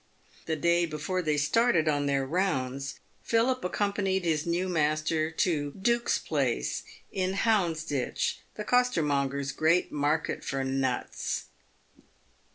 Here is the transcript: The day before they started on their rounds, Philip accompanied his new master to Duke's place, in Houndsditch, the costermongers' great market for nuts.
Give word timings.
The 0.47 0.55
day 0.55 0.87
before 0.87 1.21
they 1.21 1.37
started 1.37 1.87
on 1.87 2.07
their 2.07 2.25
rounds, 2.25 2.99
Philip 3.21 3.63
accompanied 3.63 4.25
his 4.25 4.47
new 4.47 4.67
master 4.67 5.29
to 5.29 5.73
Duke's 5.79 6.17
place, 6.17 6.81
in 7.11 7.33
Houndsditch, 7.33 8.39
the 8.55 8.63
costermongers' 8.63 9.51
great 9.51 9.91
market 9.91 10.43
for 10.43 10.63
nuts. 10.63 11.43